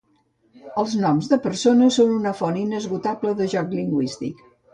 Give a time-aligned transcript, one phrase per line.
[0.83, 4.43] Els noms de persona són una font inesgotable de joc lingüístic.